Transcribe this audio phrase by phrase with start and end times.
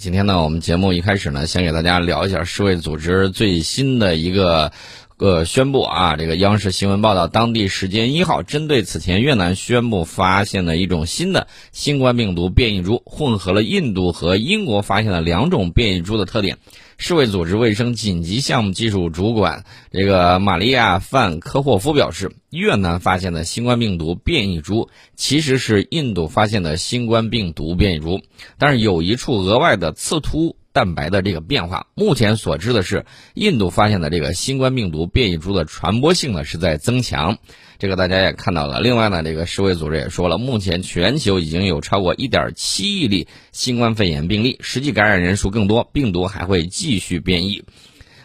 [0.00, 4.72] 今天呢，我们节目一开始呢，先给大家聊一下世卫组织最新的一个
[5.18, 6.16] 呃宣布啊。
[6.16, 16.56] 这个央视新闻报道，当地时间一号，针对此前越南宣布发现的一种新的新冠病毒变异株，混合了印度和英国发现的两种变异株的特点。
[17.02, 28.20] 世卫组织卫生紧急项目技术主管这个玛利亚·范科霍夫表示，越南发现的新冠病毒变异株其实是印度发现的新冠病毒变异株，
[28.58, 31.86] 但是有一处额外的刺突蛋白的这个变化。
[31.94, 37.38] 目前所知的是，印度发现的这个新冠病毒变异株的传播性呢是在增强。
[37.78, 38.80] 这个大家也看到了。
[38.80, 47.64] 另外呢，这个世卫组织也说了，目前全球已经有超过1.7亿例新冠肺炎病例，实际感染人数更多，病毒还会继续变异。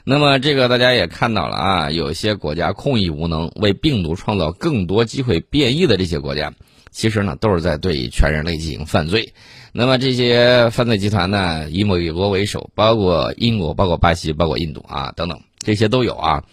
[0.04, 6.54] 那么这个大家也看到了啊，有些国家控疫无能，为病毒创造更多机会变异的这些国家，
[6.96, 9.34] 其实呢都是在对全人类进行犯罪。
[9.74, 16.44] 那么这些犯罪集团呢，以美国为首，包括英国、包括巴西、包括印度啊等等，这些都有啊。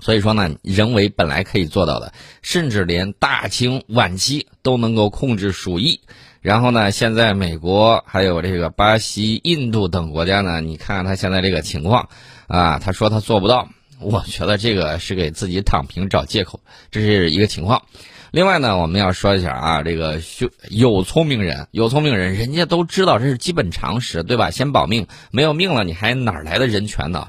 [0.00, 6.00] 所以说呢，人为本来可以做到的，甚至连大清晚期都能够控制鼠疫。
[6.40, 12.08] 然后呢，现在美国还有这个巴西、印度等国家呢，你看看他现在这个情况，
[12.48, 13.68] 啊，他说他做不到，
[14.00, 16.58] 我觉得这个是给自己躺平找借口，
[16.90, 17.82] 这是一个情况。
[18.30, 20.20] 另外呢，我们要说一下啊，这个
[20.68, 24.50] 有聪明人，有聪明人，人家都知道这是基本常识，对吧？
[24.50, 27.28] 先保命，没有命了，你还哪来的人权呢？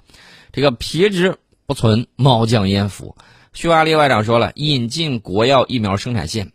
[0.51, 1.37] 这个皮之。
[1.67, 3.15] 不存猫将焉附。
[3.53, 6.51] 匈牙利外长说了，引进国药疫苗生产线，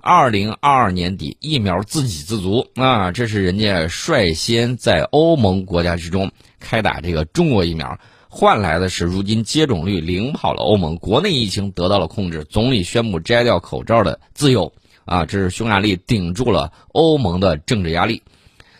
[0.00, 3.10] 二零二二年底疫苗自给自足啊！
[3.10, 7.98] 这是人家率先在欧盟国家之中开打这个中国疫苗，
[8.32, 14.72] 换来的是如今接种率领跑了欧盟，国内疫情得到了控制，总理宣布摘掉口罩的自由
[15.04, 15.26] 啊！
[15.26, 18.22] 这是匈牙利顶住了欧盟的政治压力。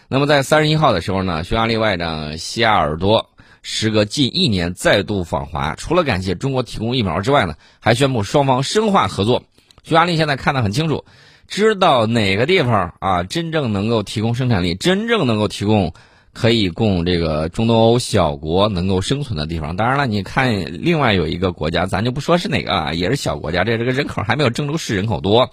[0.06, 3.28] 那么在三十一号的时候呢，匈牙利外长西亚尔多。
[3.62, 9.42] 时隔近一年再度访华，除了感谢中国提供疫苗之外呢，还宣布双方深化合作。
[9.82, 11.04] 匈牙利现在看得很清楚，
[11.46, 15.92] 知道哪个地方啊真正能够提供生产力，真正能够提供
[16.32, 19.76] 可以供这个中东欧小国能够生存的地方。
[19.76, 25.50] 当然了，你看另外有一个国家，咱就不说是哪个啊，也是小国家，这这个人口还没有郑州市人口多。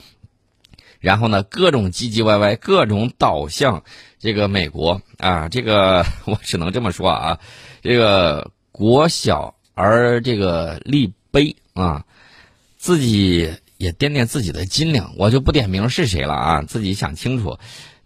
[1.00, 3.84] 然后呢，各种唧唧歪歪，各种导向
[4.20, 7.40] 这个美国啊，这个 我只能这么说啊。
[7.82, 12.04] 这个国小而这个力卑啊，
[12.78, 17.58] 自己也掂掂自己的斤两，我就不点名是谁了啊，自己想清楚。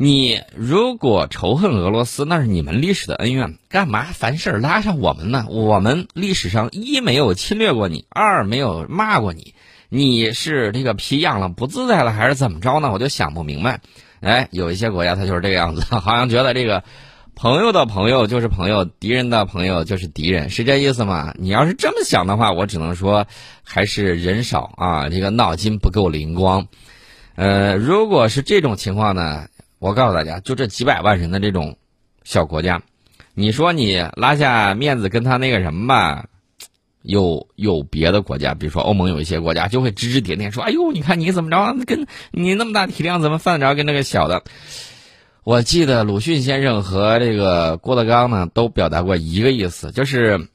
[0.04, 5.46] 你如果仇恨俄罗斯，那是你们历史的恩怨，干嘛凡事拉上我们呢？
[5.48, 9.54] 我们历史上一没有侵略过你，二没有骂过你，
[9.90, 12.92] 你是这个皮痒了不自在了，还是怎么着呢？
[12.92, 13.80] 我就想不明白。
[14.22, 16.84] 哎，有一些国家他就是这个样子， 好像觉得这个。
[17.36, 21.36] 朋友的朋友就是朋友，敌人的朋友就是敌人，是这意思吗？
[21.38, 23.28] 你要是这么想的话，我只能说
[23.64, 26.66] 还是人少啊，这个脑筋不够灵光。
[27.36, 29.46] 呃，如果是这种情况呢，
[29.82, 31.76] 我告诉大家，就这几百万人的这种
[32.24, 32.84] 小国家，
[33.34, 36.28] 你说你拉下面子跟他那个什么吧，
[37.02, 44.44] 有有别的国家，比如说欧盟有一些国家就会指指点点说：“哎呦，你看你怎么着，跟你那么大体量，怎么犯得着跟那个小的？”
[45.44, 50.48] 我记得鲁迅先生和这个郭德纲呢，都表达过一个意思，就是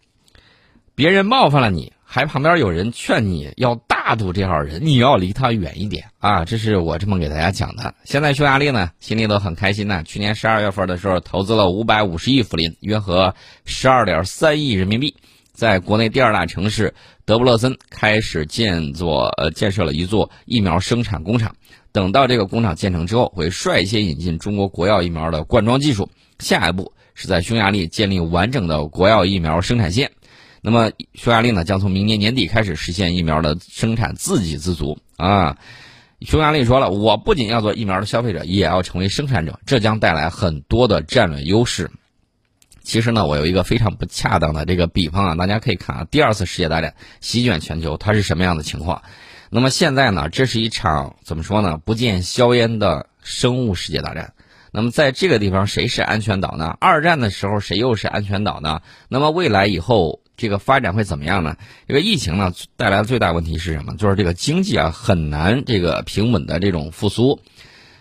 [0.95, 3.75] 别人冒犯了你，还旁边有人劝你要
[4.07, 6.45] 大度，这号人你要离他远一点啊！
[6.45, 7.93] 这是我这么给大家讲的。
[8.05, 10.05] 现在匈牙利呢，心里都很开心呢。
[10.05, 13.35] 去年十二月份的时候，投资了五百五十亿福林，约合
[13.65, 15.17] 十二点三亿人民币，
[15.53, 16.95] 在国内第二大城市
[17.25, 21.57] 德布勒森开始建作呃建设了一座疫苗生产工厂。
[21.91, 26.09] 等到这个工厂建成之后，会率先引进中国国药疫苗的灌装技术。
[26.39, 30.13] 下一步是在匈牙利建立完整的国药疫苗生产线。
[30.69, 35.59] 那么，匈牙利呢，将从明年年底开始实现疫苗的生产自给自足啊。
[36.23, 41.93] 匈牙利说了，我不仅要做疫苗的消费者，也要成为生产者，这将带来很多的战略优势。
[42.83, 49.03] 其实呢，我有一个非常不恰当的这个比方啊，大家可以看啊，第二次世界大战席卷全球，它是什么样的情况？
[49.51, 51.79] 那么现在呢，这是一场怎么说呢？
[51.79, 54.33] 不见硝烟的生物世界大战。
[54.73, 56.77] 那么在这个地方，谁是安全岛呢？
[56.81, 58.81] 二战的时候，谁又是安全岛呢？
[59.09, 61.57] 那么未来以后这个发展会怎么样呢？
[61.89, 63.97] 这个疫情呢带来的最大问题是什么？
[63.97, 67.41] 就是这个经济啊很难这个平稳的这种复苏，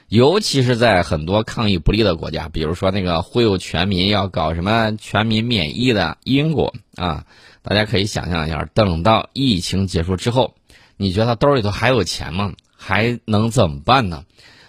[0.08, 7.26] 尤其是在很多抗疫不利的国家，比如说那个忽悠全民要搞什么全民免疫的英国啊，
[7.62, 10.56] 大家可以想象一下，等到疫情结束之后。
[10.98, 12.54] 你觉得他兜里头还有钱吗？
[12.74, 14.24] 还能怎么办呢？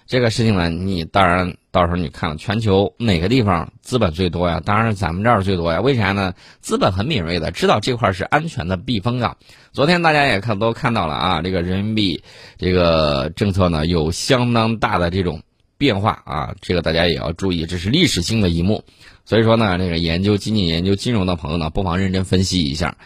[0.06, 4.62] 这个事情呢，你当然到时候你看全球哪个地方资本最多呀？
[4.64, 5.80] 当然咱们这儿最多呀。
[5.80, 6.34] 为啥呢？
[6.60, 9.36] 资本很敏锐的，知道这块是安全的避风港。
[9.72, 12.22] 昨天大家也看都看到了啊，这个人民币
[12.56, 15.42] 这个政策呢有相当大的这种
[15.76, 18.84] 变化啊，这个大家也要注意，这是历史性的一幕。
[19.24, 22.96] 所以说呢，这个研究经济、研究金融的朋友呢，不妨认真分析一下。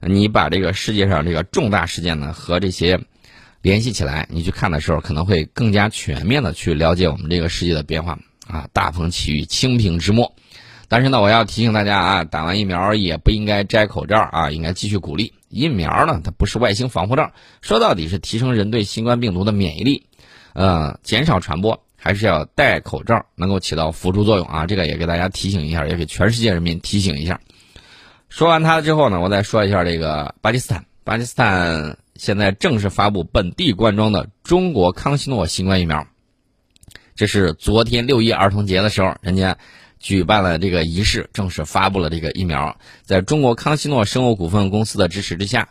[0.00, 2.98] 你把这个世界上这个重大事件呢和这些。
[3.68, 8.66] 联系起来，你去看的时候，可能会更加全面的去了解我们这个世界的变化啊！
[8.72, 10.34] 大风起于清平之末，
[10.88, 15.34] 但是呢，我要提醒大家啊，打完疫苗也不应该摘口罩啊，应该继续鼓励。
[15.50, 17.30] 疫苗呢，它不是外星防护罩，
[17.60, 20.06] 说到底是提升人对新冠病毒的免疫力，
[20.54, 24.64] 呃，减少传播，还是要戴口罩能够起到辅助作用啊！
[24.64, 27.38] 这个也给大家提醒一下，也给全世界人民提醒一下。
[28.30, 31.98] 说完它之后呢，我再说一下这个巴基斯坦，巴基斯坦。
[32.18, 36.06] 现在正式发布本地灌装的中国康希诺新冠疫苗，
[37.14, 39.56] 这是昨天六一儿童节的时候，人家
[40.00, 42.76] 举办了这个仪式，正式发布了这个疫苗。
[43.04, 45.68] 在中国康希诺生物股份公司的支持之下，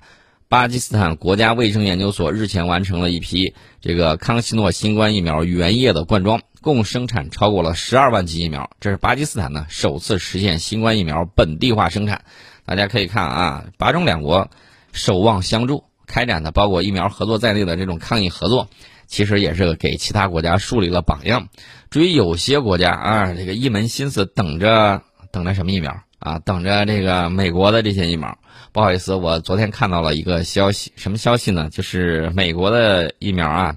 [0.48, 8.72] 巴基斯坦国家卫生研究所日前完成了一批这个康希诺新冠疫苗原液的灌装，共生产超过了十二万剂疫苗。
[8.80, 12.24] 这是巴基斯坦呢首次实现新冠疫苗本地化生产。
[12.66, 14.50] 大家可以看啊，巴中两国
[14.94, 15.87] 守望相助。
[16.07, 18.69] 开展的包括疫苗合作在内的这种抗疫合作，
[19.06, 21.50] 其实也是给其他国家树立了榜样。
[21.92, 28.38] 至于有些国家啊，这个一门心思等着等着什么疫苗啊，等着这个美国的这些疫苗。
[28.71, 31.69] 不好意思，我昨天看到了一个消息，什么消息呢？
[31.69, 33.75] 就是美国的疫苗啊，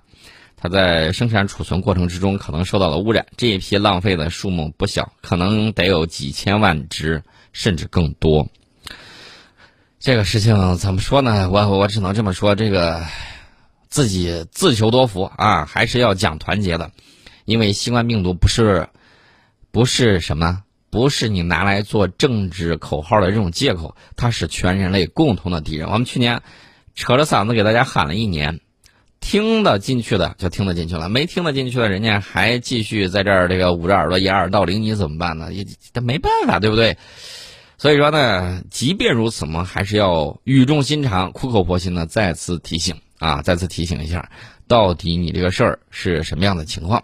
[0.57, 7.23] 它在生产储存过程之中可能受到了污染，这一批浪费的数目不小，可能得有几千万只，
[7.53, 8.49] 甚至更多。
[10.01, 11.51] 这个事情怎么说呢？
[11.51, 13.05] 我我只能这么说，这个
[13.91, 16.91] 自己自求多福啊，还是要讲团结的，
[17.45, 18.89] 因为新冠病毒不是
[19.71, 25.87] 不是什么，不是你拿来做政治口号的这种借口，它是全人类共同的敌人。
[25.91, 26.41] 我们去年
[26.95, 28.61] 扯着嗓子给大家喊了一年，
[29.21, 35.53] 听得进去的就听得进去了，没听得进去的，人家还继续在这儿这个捂着耳朵掩耳盗铃，你怎么办呢？
[35.53, 35.67] 也
[36.01, 36.97] 没办法，对不对？
[37.81, 44.31] 所以说呢，即便如此嘛，还是要语重心长、苦口婆心的再次提醒啊，再次提醒一下，
[44.69, 47.03] 到底你这个事儿是什么样的情况？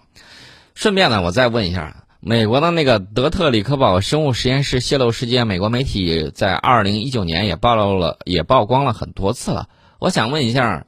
[0.75, 9.71] 顺便呢，我再问一下，美国的那个德特里克堡生物实验室泄露事件，美国媒体在二零一九年也暴露了，也曝光了很多次了。
[9.99, 10.85] 我想问一下，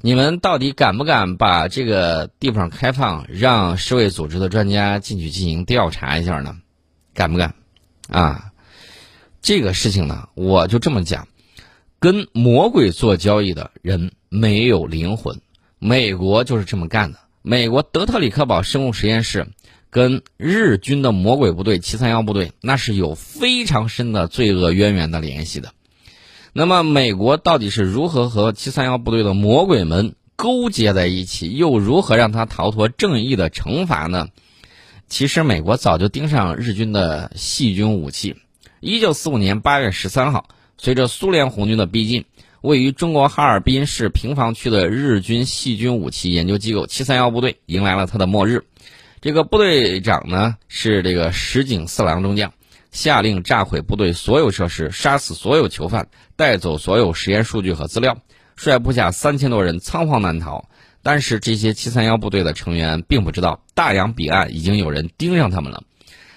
[0.00, 6.56] 你们到底敢不敢把这个地方开放，让世卫组织的专家进去进行调查一下呢？
[7.12, 7.54] 敢不敢？
[8.08, 8.46] 啊？
[9.44, 11.28] 这个事情呢，我就这么讲，
[11.98, 15.42] 跟魔鬼做交易的人没有灵魂。
[15.78, 17.18] 美国就是这么干的。
[17.42, 19.48] 美国德特里克堡生物实验室
[19.90, 25.74] 跟日军的魔鬼部队七三幺部队，那是有非常深的罪恶渊源的联系的。
[26.54, 34.28] 那么，美国到底是如何和七三幺部队的魔鬼们勾结在一起，又如何让他逃脱正义的惩罚呢？
[35.06, 38.36] 其实，美国早就盯上日军的细菌武器。
[38.84, 40.46] 一九四五年八月十三号，
[40.76, 42.26] 随着苏联红军的逼近，
[42.60, 48.66] 位于中国哈尔滨市平房区的日军细菌武器研究机构七三幺部队迎来了它的末日。
[49.22, 52.52] 这个部队长呢是这个石井四郎中将，
[52.90, 58.18] 下令炸毁部队所有设施，杀死所有囚犯，带走所有实验数据和资料，
[58.54, 60.68] 率部下三千多人仓皇难逃。
[61.02, 65.84] 但是这些七三幺部队的成员并不知道，大洋彼岸已经有人盯上他们了。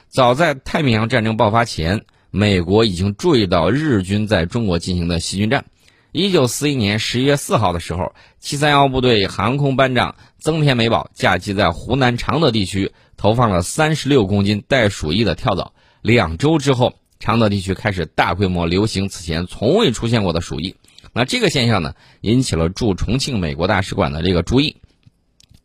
[0.07, 2.05] 早在太平洋战争爆发前。
[2.31, 5.65] 美国已经注意到日军在中国进行的细菌战。
[6.11, 15.73] 一九四一年十一月四号的时候，七三幺部队航空班长增田美保驾机在湖南常德地区投放了三十六公斤袋鼠疫的跳蚤。
[16.01, 20.75] 两周之后，常德地区开始大规模流行此前从未出现过的鼠疫。
[21.13, 24.77] 那这个现象呢，引起了驻重庆美国大使馆的这个注意。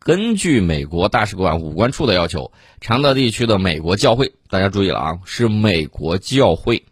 [0.04, 6.82] 根据美国大使馆武官处的要求，常德地区的美国教会，大家注意了啊，是美国教会，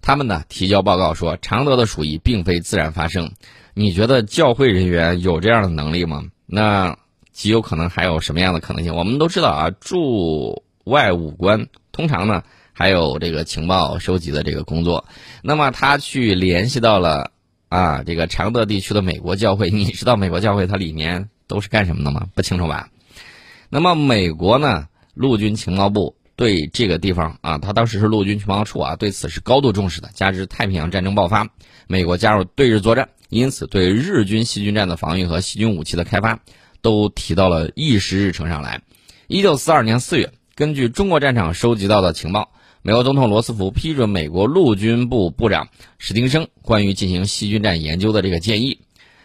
[0.00, 3.30] 他们呢提交报告说，常德的鼠疫并非自然发生。
[3.74, 6.24] 你觉得教会人员有这样的能力吗？
[6.46, 6.98] 那
[7.30, 8.96] 极有可能还有什么样的可能性？
[8.96, 15.04] 我们都知道啊，驻外武官通常呢还有这个情报收集的这个工作，
[15.44, 17.30] 那么他去联系到了
[17.68, 21.28] 啊这个常德地区的美国教会，你知道美国教会它里面？
[21.52, 22.28] 都是干什么的吗？
[22.34, 22.88] 不清楚吧？
[23.68, 24.88] 那么美国呢？
[25.12, 30.08] 陆军情报部对这个地方啊，他当时是陆军情报处啊，对此是高度重视的。
[30.14, 31.50] 加之太平洋战争爆发，
[31.86, 36.40] 美国加入对日作战，因此对日军细菌战的防御和细菌武器的开发，
[36.80, 38.80] 都提到了议事日程上来。
[39.26, 45.68] 一九四二年四月，根据中国战场收集到的情报，美国总统罗斯福批准美国陆军部部长
[45.98, 48.80] 史汀生关于进行细菌战研究的这个建议。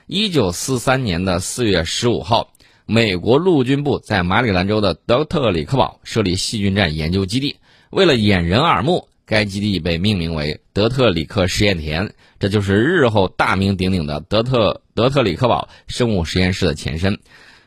[0.09, 2.53] 一九四三年的四月十五号，
[2.85, 7.57] 美国陆军部在马里兰州的德特里克堡设立细菌战研究基地，
[7.89, 9.09] 为了掩人耳目。
[9.25, 17.19] 该基地被命名为德特里克实验田，这就是日后大名鼎鼎的德特德特里克堡生物实验室的前身。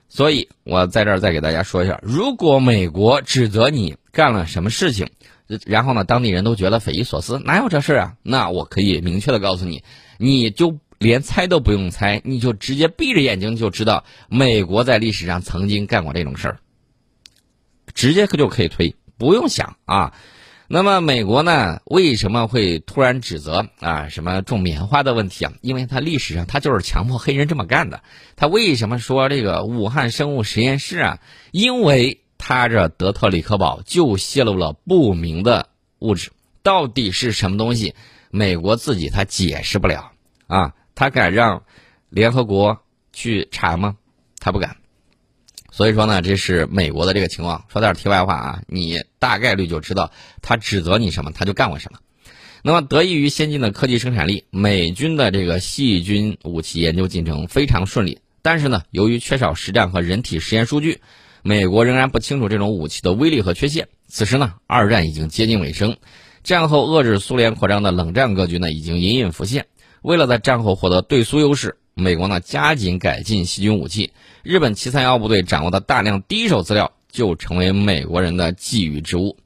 [0.08, 5.10] 所以，我在这儿再给大家说一下：如果美国指责你干了什么事情，
[5.66, 8.14] 然后呢，当地人都觉得匪夷所思，哪有这事啊？
[8.22, 9.82] 那我可以明确的告诉你，
[10.16, 16.58] 你就连猜都不用猜，你就直接闭着眼睛就知道，美国在历史上曾经干过这种事儿，
[17.94, 20.12] 直接可就可以推，不用想啊。
[20.68, 21.80] 那么美国呢？
[21.86, 24.10] 为什么会突然指责啊？
[24.10, 25.52] 什么种棉花的问题啊？
[25.62, 28.02] 因为它历史上它就是强迫黑人这么干的。
[28.36, 31.18] 他为什么说这个武汉生物实验室啊？
[31.50, 36.30] 因为他这德特里克堡就泄露了不明的物质，
[36.62, 37.94] 到底是什么东西？
[38.30, 40.12] 美国自己他解释不了
[40.46, 41.62] 啊，他敢让
[42.10, 43.96] 联合国去查吗？
[44.38, 44.76] 他不敢。
[45.70, 47.64] 所以说呢，这是美国的这个情况。
[47.72, 52.00] 说点题外话啊，你大概率就知道他指责你什么，他就干过什么。
[52.62, 58.20] 那么，得益于先进的科技生产力，美军的这个细菌武器研究进程非常顺利。
[58.42, 61.00] 但是呢，由于缺少实战和人体实验数据，
[61.42, 63.88] 美国仍然不清楚这种武器的威力和缺陷。
[64.06, 65.96] 此时呢，二战已经接近尾声，
[66.44, 69.64] 战后遏制苏联扩张的冷战格局呢已经隐隐浮现。
[70.02, 74.12] 为了在战后获得对苏优势，美国呢加紧改进细菌武器。
[74.42, 79.36] 日本七三幺部队掌握的大量第一手资料，就成为美国人的觊觎之物。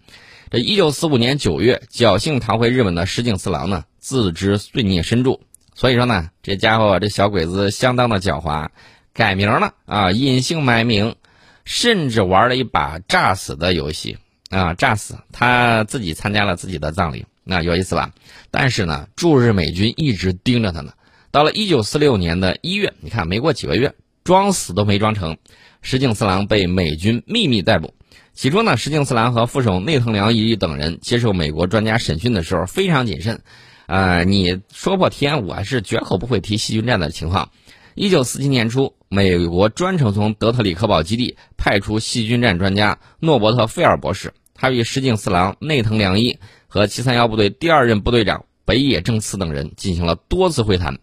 [0.50, 5.40] 这一九四五年九月，侥幸逃回日本的石井四郎呢，自知罪孽深重，
[5.74, 8.68] 所以说呢，这家伙这小鬼子相当的狡猾，
[9.12, 11.16] 改名了啊，隐姓埋名，
[11.64, 14.18] 甚至玩了一把诈死的游戏
[14.54, 18.12] 啊，诈死他自己参加了自己的葬礼，那有意思吧？
[18.50, 20.92] 但是呢，驻日美军一直盯着他呢。
[21.30, 23.94] 到了一九四六年的一月，你看没过几个月。
[24.22, 25.36] 装死都没装成，
[25.82, 27.92] 石井四郎被美军秘密逮捕。
[28.32, 33.42] 起初呢，石井四郎和副手内藤良一等人接受美国专家审讯的时候非常谨慎。
[33.84, 37.50] 呃，你说破天，我是绝口不会提细菌战的情况。
[37.94, 50.98] 一九四七年初，美国专程从德特里克堡基地派出细菌战专家诺伯特·菲尔博士，他与石井四郎、内藤良一和七三幺部队第二任部队长北野正次等人进行了多次会谈。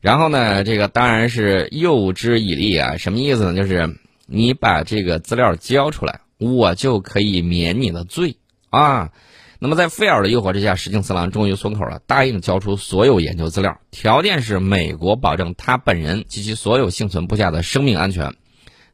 [0.00, 3.54] 然后呢，这个当然是诱之以利啊，什么意思呢？
[3.54, 8.36] 就是你把这个资料交出来，我就可以免你的罪
[8.70, 9.10] 啊。
[9.58, 18.34] 那么在费尔的诱惑之下，石井四郎终于松口了，答应交出所有研究资料，条件是美国保证他本人及其所有幸存部下的生命安全。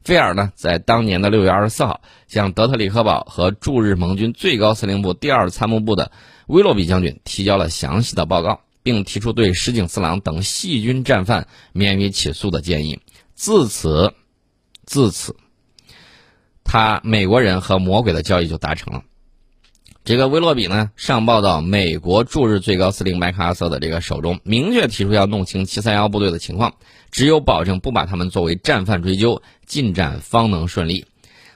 [0.05, 6.13] 菲尔呢，在当年的六月二十四号，向德特里克堡和驻日盟军最高司令部第二参谋部的
[6.47, 8.61] 威洛比将军提交了详细的报告。
[8.85, 12.99] 并提出对石井四郎等细菌战犯免于起诉的建议。
[13.33, 14.13] 自此，
[14.85, 15.35] 自此，
[16.63, 19.01] 他美国人和魔鬼的交易就达成了。
[20.05, 26.75] 这个威洛比呢，上报到美国驻日最高司令麦克阿瑟的这个手中，明确提出要弄清七三幺部队的情况，
[27.09, 31.07] 只有保证不把他们作为战犯追究，进展方能顺利。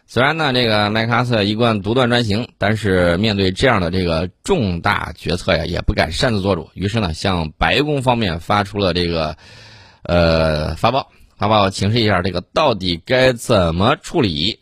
[0.07, 6.71] 虽然呢，这个麦克阿瑟一贯独断专行，但是面对这样的这个重大决策呀，也不敢擅自做主。
[6.73, 9.37] 于是呢，向白宫方面发出了这个，
[10.01, 14.61] 呃，发报，发报请示一下这个到底该怎么处理。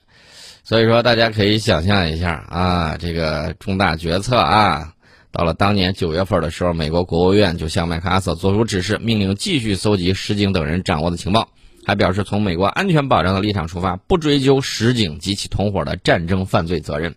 [0.67, 4.95] 所以说，大家可以想象一下啊，这个重大决策啊，
[5.31, 11.47] 到了当年九月份的时候，美国国务院就向麦克阿瑟作出指示，命令继续搜集石井等人掌握的情报。
[11.85, 17.15] 还表示，从美国安全保障的立场出发，不追究石井及其同伙的战争犯罪责任。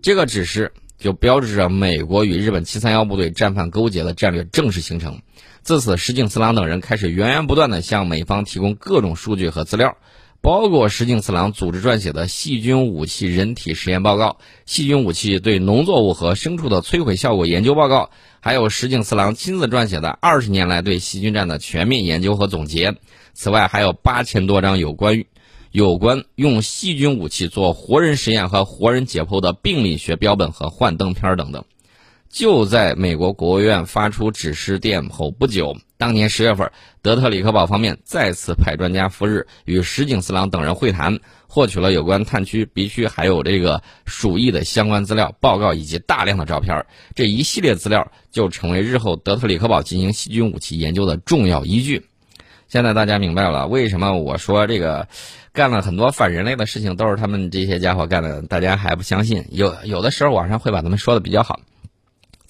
[0.00, 5.22] 这个指示就标志着美国与日本七三幺部队战犯勾结的战略正式形成。
[5.62, 9.96] 自此，石井四郎等人开始源源不断地向美方提供各种数据和资料，
[10.42, 22.94] 包括石井四郎组织撰写的细菌武器人体实验报告、细菌武器对农作物和牲畜的摧毁效果研究报告，还有石井四郎亲自撰写的二十年来对细菌战的全面研究和总结。
[23.34, 25.24] 此外，还有八千多张有关
[25.70, 31.64] 有关用细菌武器做活人实验和活人解剖的病理学标本和幻灯片等等。
[32.30, 36.70] 就在美国国务院发出指示电后不久，当年十月份，
[37.02, 41.18] 德特里克堡方面再次派专家赴日与石井四郎等人会谈，
[41.48, 46.86] 获取了有关炭区、鼻区还有这个鼠疫的相关资料报告以及大量的照片。
[47.16, 52.06] 这一系列资料就成为日后德特里克堡进行细菌武器研究的重要依据。
[52.68, 55.08] 现在大家明白了为什么我说这个
[55.52, 59.44] 干了很多反人类的事情都是他们这些家伙干的，大家还不相信？
[59.50, 61.58] 有有的时候网上会把他们说的比较好。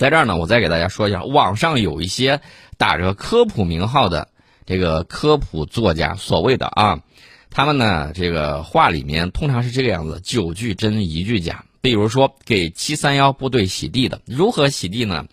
[0.01, 2.41] 在这儿呢，我再给大家说一下，网上有一些
[2.79, 4.29] 打着科普名号的
[4.65, 7.03] 这个科普作家，所谓的啊，
[7.51, 11.67] 他们呢这个话里面通常是这个样子：九句真，一句假。
[11.83, 15.27] 比如说给七三幺部队洗地的，如何洗地呢？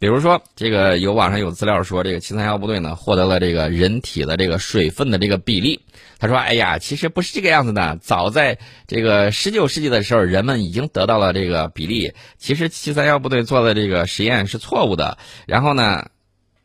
[0.00, 5.82] 比如说，这个有网上有资料说，这个七三幺部队呢获得了这个人体的这个水分的这个比例。
[6.18, 7.96] 他说：“哎呀，其实不是这个样子的。
[8.02, 12.12] 早在这个十九世纪的时候，人们已经得到了这个比例。
[12.38, 15.16] 其实七三幺部队做的这个实验是错误的。
[15.46, 16.10] 然后呢，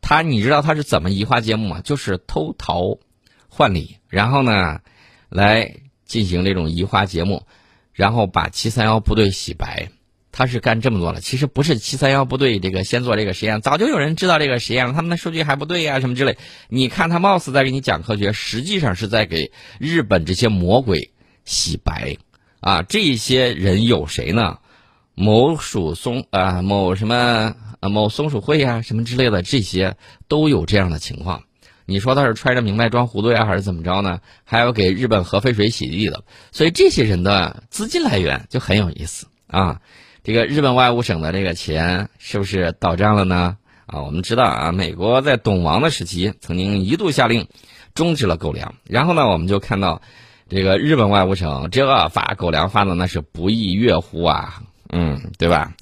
[0.00, 1.80] 他你知道他是怎么移花接木吗？
[1.82, 2.98] 就是偷桃
[3.48, 4.80] 换李，然后呢，
[5.28, 7.46] 来进行这种移花接木，
[7.92, 9.88] 然后把七三幺部队洗白。”
[10.36, 16.36] 他是干这么多了，其实不是七三幺部队这个先做这个实验，早就有人知道这个实验了，他们的数据还不对呀，什么之类。
[16.68, 21.12] 你看他貌似在给你讲科学，实际上是在给日本这些魔鬼
[21.44, 22.16] 洗白
[22.58, 22.82] 啊！
[22.82, 24.58] 这些人有谁呢？
[25.14, 31.44] 某鼠松啊，某什么某松鼠会呀，什么之类的，这些都有这样的情况。
[31.86, 34.18] 你说他是揣着明白装糊涂呀，还是怎么着呢？
[34.42, 39.80] 还要给日本核废水洗地的，所以这些人的资金来源就很有意思啊。
[40.24, 43.58] 这个日本外务省的这个钱是不是到账了呢？
[43.84, 47.46] 啊，我们知道啊，美国在懂王的时期曾经一度下令
[47.94, 50.00] 终止了狗粮，然后呢，我们就看到
[50.48, 55.74] 这个日本外务省这发狗粮发的那是不亦乐乎啊，嗯，对吧？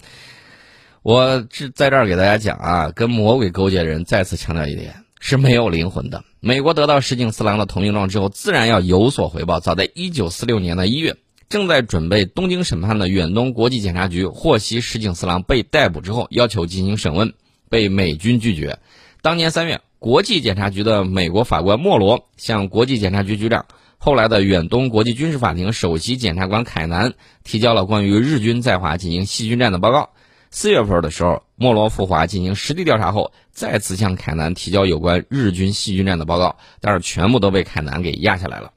[1.02, 6.24] 我是在这儿给大家讲啊，跟魔鬼勾结的人再次强调一点是没有灵魂的。
[6.40, 9.60] 美国得到石井四郎的投名状之后，自然要有所回报。
[9.60, 11.14] 早在一九四六年的一月。
[11.52, 17.34] 正在准备东京审判的远东国际检察局获悉石井四郎被逮捕之后，要求进行审问，
[17.68, 18.78] 被美军拒绝。
[19.20, 23.66] 当年三月，国际检察局的美国法官莫罗向国际检察局局长、
[23.98, 27.12] 后来的远东国际军事法庭首席检察官凯南
[27.44, 30.08] 提交了关于日军在华进行细菌战的报告。
[30.50, 38.72] 四月份的时候，莫罗赴华进行实地调查后，再次向凯南提交有关日军细菌战的报告，但是全部都被凯南给压下来了。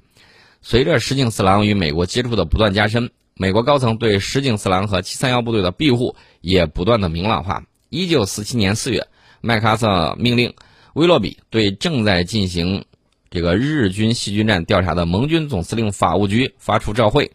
[0.67, 7.67] 随着石井四郎与美国接触的不断加深，美国高层对石井四郎和七三幺部队的庇护也不断的明朗化。
[7.89, 9.05] 一九四七年四月，
[9.41, 10.55] 麦克阿瑟命令
[10.95, 12.83] 威洛比对正在进行
[13.29, 17.33] 这个日军细菌战调查的盟军总司令法务局发出照会，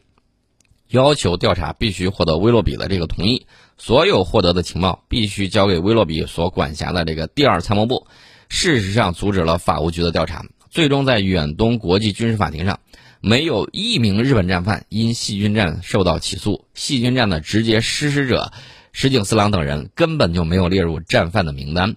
[0.89, 3.47] 要求调查必须获得威洛比的这个同意，
[3.79, 8.09] 所有获得的情报必须交给威洛比所管辖的这个第二参谋部。
[8.49, 12.81] 事实上，阻止了法务局的调查，最终在远东国际军事法庭上。
[13.23, 18.51] 没有一名日本战犯因细菌战受到起诉，细菌战的直接实施者
[18.93, 21.97] 石井四郎等人根本就没有列入战犯的名单。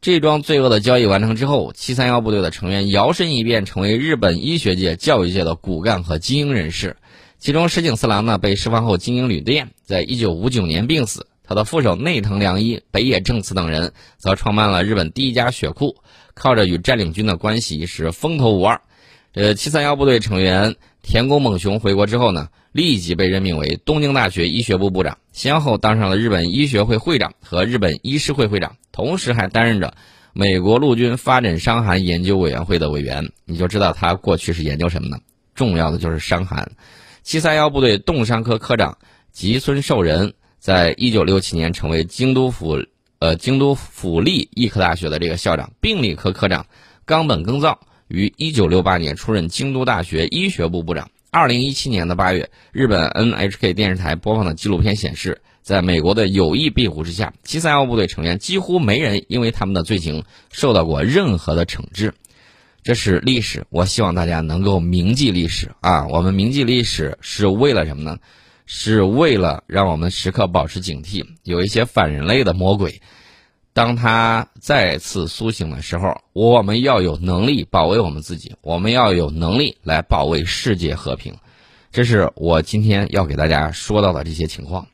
[0.00, 6.96] 这桩罪恶的交易完成之后，七三幺部队的成员摇身一变成为日本医学界、教育界的骨干和精英人士。
[7.38, 11.28] 其中，石井四郎呢被释放后经营旅店，在一九五九年病死。
[11.44, 15.96] 他的副手内藤良一、北野正次等人则创办了日本第一家血库，
[16.34, 18.82] 靠着与占领军的关系是风头无二。
[19.34, 29.94] 呃，七三幺部队成员田宫猛雄回国之后呢，立即被任命为东京大学医学部部长，先后当上了日本医学会会长和日本医师会会长，同时还担任着
[30.32, 33.30] 美国陆军发展伤寒研究委员会的委员。
[33.44, 35.18] 你就知道他过去是研究什么呢？
[35.54, 36.72] 重要的就是伤寒。
[37.22, 38.98] 七三幺部队冻伤科科长
[39.30, 42.82] 吉村寿人，在一九六七年成为京都府
[43.18, 46.66] 呃京都府立医科大学的这个校长，病理科科长
[47.04, 47.78] 冈本耕造。
[48.08, 51.10] 于一九六八年出任京都大学医学部部长。
[51.30, 62.14] 二零一七年的八月，日本 NHK 电视台播放的纪录片显示，在美国的有意庇护之下，七三幺部队成员几乎没人因为他们的罪行受到过任何的惩治。
[62.82, 66.06] 这是历史，我希望大家能够铭记历史啊！
[66.08, 68.18] 我们铭记历史是为了什么呢？
[68.64, 73.00] 是为了让我们时刻保持警惕，有一些反人类的魔鬼。
[73.78, 81.32] 当他再次苏醒的时候，我们要有能力保卫我们自己，我们要有能力来保卫世界和平。
[81.92, 84.84] 这是我今天要给大家说到的这些情况。